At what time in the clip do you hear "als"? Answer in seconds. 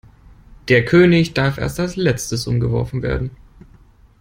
1.79-1.95